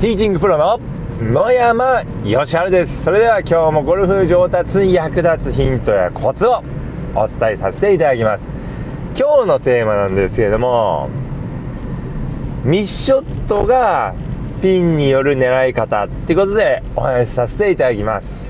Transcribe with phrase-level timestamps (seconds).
[0.00, 0.80] ティーチングプロの
[1.20, 3.04] 野山義晴です。
[3.04, 6.64] それでは今日もゴルフ上達に役立つヒントやコツを
[7.14, 8.48] お伝えさせていただきます。
[9.14, 11.10] 今日のテーマなんですけれども
[12.64, 14.14] ミッショットが
[14.62, 18.48] ピンによる狙い方ってことでお話しさせていただきます。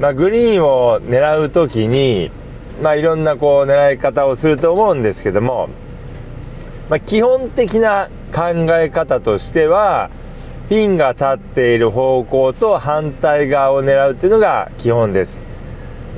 [0.00, 2.32] まあ、グリーンを狙う時に
[2.82, 5.68] まあいろんなこう狙い方をすると思うんですけども
[6.88, 10.10] まあ、基本的な考え方としては
[10.68, 15.38] ピンが立っている方向と反対側を狙うっていうのが基本です。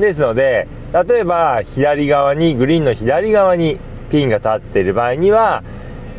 [0.00, 3.78] ですので例えば左側にグリーンの左側に
[4.10, 5.62] ピンが立っている場合には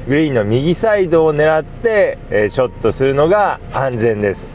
[0.07, 4.53] グリーンの右サイドを狙って、えショットするのが安全です。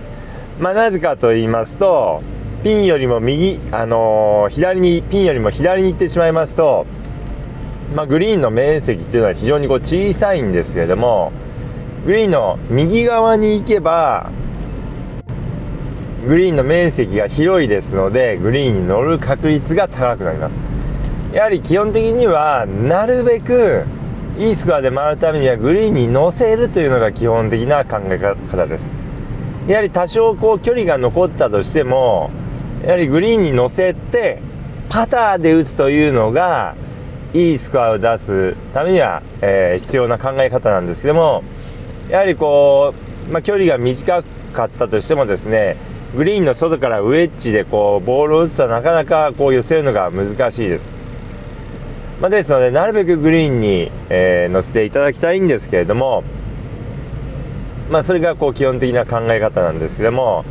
[0.59, 2.23] まあ、なぜかと言いますと
[2.65, 6.87] ピンよりも右、あのー、左にピンよりも左に行ってしまいますと
[7.95, 11.33] まあ、グリーンの面積っていうのは非常にこう小さいんですけれども
[12.07, 14.31] グリーンの右側に行けば
[16.29, 20.55] グリーンの面積が広いですのでグリーンに乗る確率が高くなります。
[21.33, 23.85] やはり基本的にはなるべく
[24.39, 28.93] いいスコアで回るためにはグリーンに乗せるというのが基本的な考え方です。
[29.67, 32.31] やはり多少こう距離が残ったとしても
[32.85, 34.41] やはりグリーンに乗せて
[34.89, 36.77] パターで打つというのが
[37.35, 41.43] いいスコアを出すためには、えー、必要な考え方なんですけども
[42.09, 42.95] やはりこ
[43.29, 45.77] う、まあ、距離が短かったとしてもですね
[46.15, 50.97] グリーンの外からウェッジでこうボールを打つとなかなかこう寄せるのが難しいです。
[52.21, 56.25] まあ、ですのでなるべくグリーンに、えー、乗せていただきたいんですけれども、
[57.91, 60.47] まあ、それがこう基本的な考え方なんですけども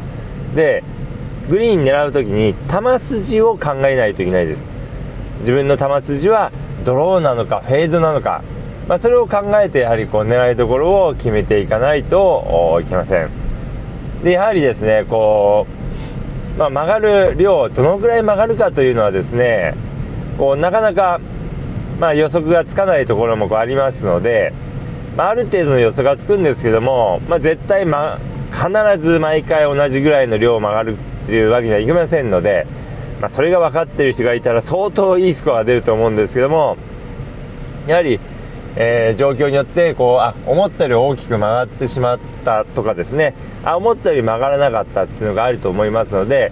[0.55, 0.83] で
[1.49, 4.69] グリーン狙う時に球筋を考えないといけないです
[5.39, 6.51] 自分の球筋は
[6.83, 8.43] ドローなのかフェードなのか、
[8.87, 13.29] まあ、それを考えてやはりこう狙いどころを決めていかないといけません。
[14.23, 15.67] でやはりですねこ
[16.55, 19.75] う、まあ、曲がる量どのぐらい曲がるかというのはですね
[20.37, 21.19] こうなかなか、
[21.99, 24.53] まあ、予測がつかないところもこうありますので、
[25.17, 28.19] まあ、る程度の予測がつくんですけども、ま、絶対、ま、
[28.51, 28.69] 必
[28.99, 32.67] ず毎回同じぐらいの量を曲がるというわけにはいきませんので
[33.21, 36.77] ま、それが分かってる人がいたら相当いいスコアが出ると思うんですけども
[37.87, 38.19] やはり、
[38.77, 43.33] えー、状況によってこうあ思ったより大きく曲がってしまったとかですね。
[43.63, 46.51] あ思ったより曲がらなかったっていうのがあると思いますので、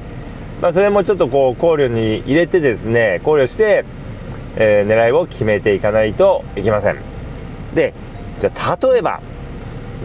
[0.62, 3.86] まあ、それもちょっとこう考慮に入れてですね考慮して、
[4.56, 6.98] えー、狙いを決めていかないといけません。
[7.76, 7.94] で
[8.40, 9.22] じゃあ例えば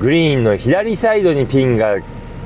[0.00, 1.96] グリーンの左サイドにピンが、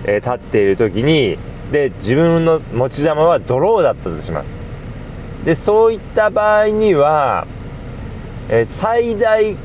[0.04, 1.38] えー、立っている時に
[1.70, 4.52] で自分の持ち球はドローだったとします。
[5.44, 7.46] でそういった場合には、
[8.48, 9.56] え最大、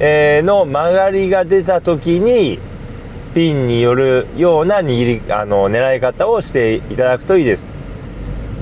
[0.00, 2.58] え、の曲がりが出た時に
[3.34, 7.70] ピンによるような握りあの狙い方をしていただくといいです。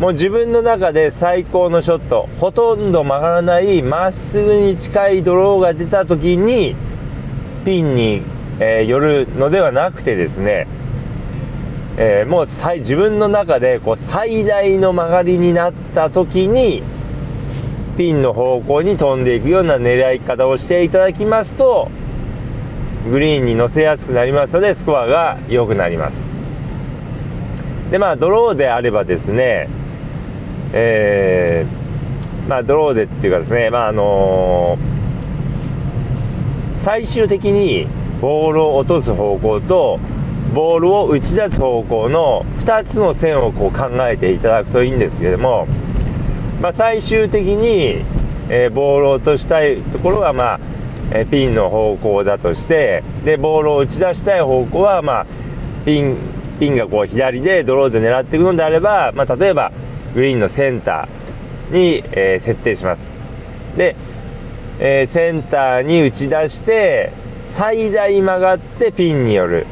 [0.00, 2.28] もう自分の中で最高のショット。
[2.40, 6.74] ほとんど曲がらないまっすぐに近いドローが出た時に
[7.64, 8.22] ピンに、
[8.58, 10.66] えー、寄るのではなくてですね。
[11.98, 12.46] えー、もう
[12.78, 16.82] 自分の中でこう最大の曲がりになった時に
[17.96, 21.90] ピンの方向に飛んでいくような狙い方をしていただきますと
[23.10, 26.22] グリーンに乗せやすくなりますのでスコアが良くなります。
[27.90, 29.68] でまあドローであればですね
[30.72, 37.86] えー、まあドローでっていうかですねまああのー、最終的に
[38.20, 40.00] ボールを落とす方向と
[40.54, 45.66] ボールを打ち出す方向の2つの線をこう考えていただくといいんですけども、
[46.62, 48.04] まあ、最終的に、
[48.48, 50.60] えー、ボールを落としたいところは、まあ
[51.10, 55.26] えー、ピンの方向だとしてでボールを打ち出したい方向は、まあ、
[55.84, 56.16] ピン
[56.60, 59.72] ピンがこう左でドローで狙っていくのであれば、まあ、例えば
[60.14, 63.10] グリーンのセンターに、えー、設定します。
[63.76, 63.96] で、
[64.78, 69.66] えセンターに打ち出して最大曲がってピンによる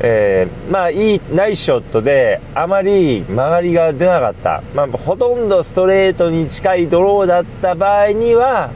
[0.00, 8.72] えー、まあいいナイスショットであまり曲がりが出なかった、まあ、ほとんどストレートに近いドローだった場合には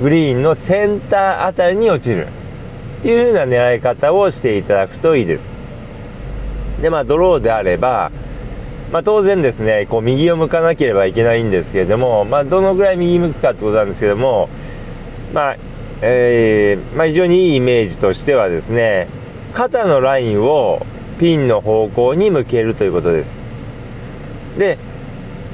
[0.00, 2.26] グリーンのセンターあたりに落ちる。
[3.00, 5.50] っていう風な狙い方をしていただくといいです。
[6.80, 8.12] でまあドローであれば
[8.92, 14.50] まあ、当然ですねこう右を向かなければいけないんですけれども、まあ、どのぐらい右向くかってことなんですけども、
[15.32, 15.56] まあ
[16.02, 19.08] えーまあ、非常にいいイメージとしてはですね
[19.52, 20.86] 肩のラインを
[21.18, 23.36] ピンの方向に向けるということです。
[24.58, 24.78] で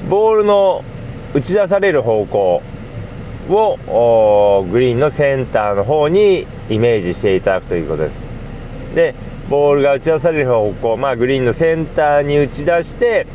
[0.09, 0.83] ボールの
[1.33, 2.61] 打ち出される方向
[3.49, 8.23] をグリーンのセンターの方にイメージしていただくということです。
[8.95, 9.15] で
[9.49, 13.25] ボールが打ち出される方向、まあ、グリーンのセンターに打ち出して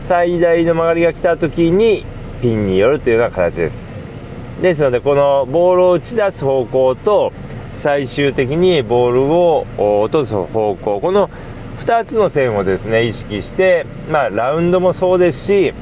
[0.00, 2.04] 最大の曲がりが来た時に
[2.42, 3.86] ピンによるというような形です。
[4.60, 7.32] ですのでこのボールを打ち出す方向と
[7.80, 11.30] 最終的にボールを落とす方向この
[11.80, 15.72] 2つの線をですね意識して、まあ、ラウンドもそうですし、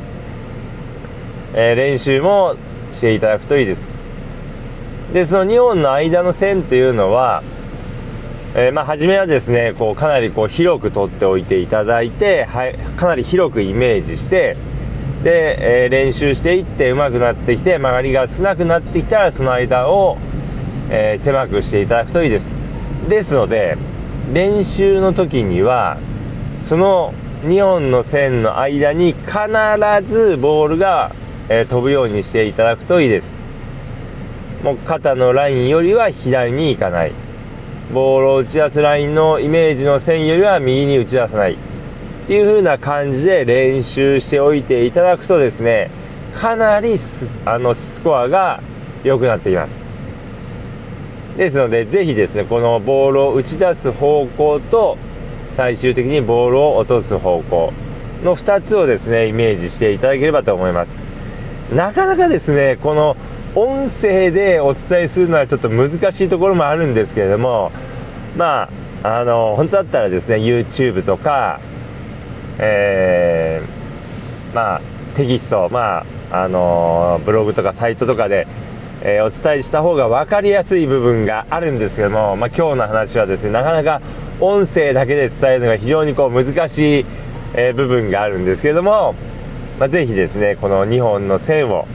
[1.54, 2.56] えー、練習も
[2.92, 3.88] していただくといいです。
[5.12, 7.42] でその2本の間の線というのは、
[8.54, 14.56] えー、まあ、初めはですねこうかなりこう広く取っておいていただいて、はい、かなり広くイメージして
[15.24, 20.16] で、えー、練習していって上手くなってきて曲がりが少なくなってきたらその間を、
[20.90, 22.52] えー、狭くしていただくといいです。
[23.08, 23.76] ですので
[24.32, 25.98] 練習の時には
[26.62, 27.14] その
[27.44, 29.32] 2本の線の間に必
[30.04, 31.12] ずボールが、
[31.48, 33.36] えー、飛ぶようにしていただくといいです。
[34.62, 37.12] もう肩のラインよりは左に行かない。
[37.92, 41.54] ボールを打ち出すラインのイメージの線よりは右に打ち出さない。
[41.54, 41.56] っ
[42.26, 45.90] ていう風な感じで練習しておいていただくとですね
[46.38, 46.96] かなり
[47.46, 48.62] あのスコアが
[49.02, 49.87] 良くなってきます。
[51.38, 54.98] ですのでぜひですねこのボールを打ち出す方向と
[55.52, 57.72] 最終的にボールを落とす方向
[58.24, 60.98] の2つをですねイメージしていただければと思います。
[61.72, 63.16] なかなかですねこの
[63.54, 67.70] 音声でお伝えするのはちょっと難しいところもあるんですけれども
[68.36, 68.68] ま
[69.02, 71.60] ああの本当だったらですね YouTube とか
[72.58, 74.80] えー、まあ
[75.14, 78.46] テキストまああのブログとかサイトとかで、
[79.02, 84.02] えー、お伝えした方が分かりやすい部分があるんですけども、まあ、今日の話はですねなかなか
[84.40, 87.06] 音声だけで伝えるのが非常にこう難しい、
[87.54, 89.14] えー、部分があるんですけども、
[89.78, 91.86] まあ、ぜひですねこの2本の線を、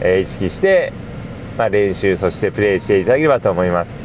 [0.00, 0.92] えー、意識して、
[1.58, 3.96] まあ、練習そしてプレーしていただければと思います、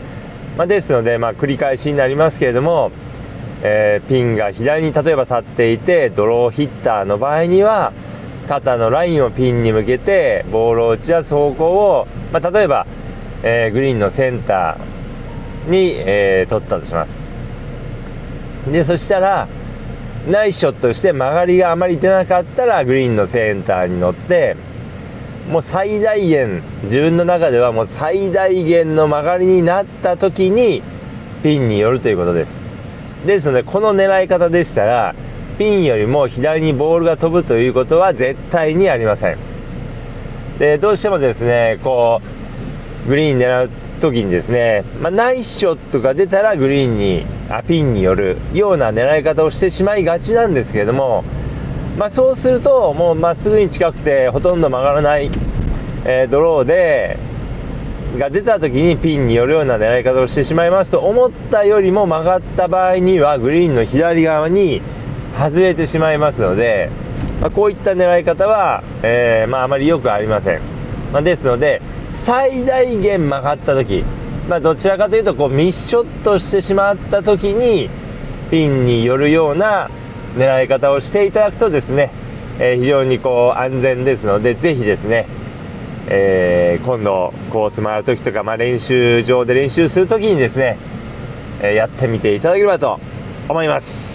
[0.58, 2.92] ま、ですので、ま、繰り返しになりますけれども
[3.62, 7.92] え、ピンが左に例えば立っていてドローヒッターの場合には
[8.50, 12.88] 肩のラインをピンに向けてボールを打ち出す方向を、まあ、例えば、
[13.44, 17.20] えー、グリーンのセンターに、えー、取ったとします。
[18.72, 19.48] でそしたら
[20.28, 24.58] ナイスショットして曲がりがあまり出なかったらグリーンのセンターに乗って
[25.50, 30.82] もう最大限自分の中ではもう最大限の曲がりになった時に
[31.44, 32.56] ピンによるということです。
[33.28, 35.16] ですのでこの狙い方でしたら
[35.60, 39.38] ピンよりも左にボールが飛ぶということは絶対にありません。
[40.58, 42.22] でどうしてもですねこ
[43.06, 43.70] うグリーン狙う
[44.00, 51.26] 時にですね、まあ、ナイスショットが出たらグリーンにあピンによるような狙い方をしてしまいがちなんですけれども、
[51.98, 55.30] まあ、そうするともうまっすぐに近くてほとんど曲がらない、
[56.06, 57.20] えー、ドローで
[58.18, 64.82] が出た時にピンによるような狙い方をしてしまいますと思ったよりも曲がった場合にはグリーンの左側に
[65.40, 66.90] 外れてしまいますので、
[67.40, 70.62] まあ、こういった狙い方は、えー、まあ、あまりよくありません、
[71.14, 71.82] まあ、ですので
[72.12, 74.04] 最大限曲がった時、
[74.50, 77.90] まあ、どちらかというとこうミッショットしてしまった時に
[78.52, 79.90] ピンによるような
[80.36, 82.12] 狙い方をしていただくとですね、
[82.60, 85.26] えー、非常にこう安全ですのでぜひですね
[86.12, 90.78] えー、今度コース回る時とか、まあ、練習場で練習する時にですね、
[91.62, 93.00] えー、やってみていただければと
[93.48, 94.09] 思います。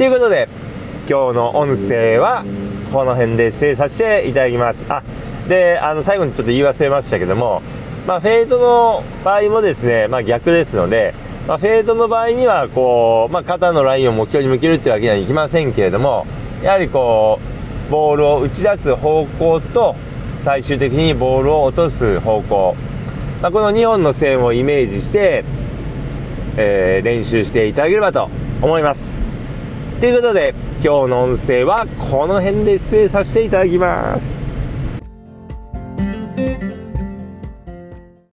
[0.00, 0.48] ということで
[1.06, 2.42] 今日の音声は
[2.90, 4.86] この辺で失礼させていただきます。
[4.88, 5.02] あ
[5.46, 7.60] であの最後にちょっと言い忘れましたけども、
[8.06, 11.14] まあ、フェードの場合もですね、まあ、逆ですので、
[11.46, 16.26] まあ、フェードの場合にはこう、まあ、肩のラインを目標に向けるっていうわけにはいきませんけれども
[16.62, 17.38] やはりこ
[17.88, 19.96] うボールを打ち出す方向と
[20.38, 22.74] 最終的にボールを落とす方向、
[23.42, 25.44] まあ、この2本の線をイメージして、
[26.56, 28.30] えー、練習していただければと
[28.62, 29.29] 思います。
[30.00, 34.49] ということで今日の音声はこの辺で失礼させていただきます。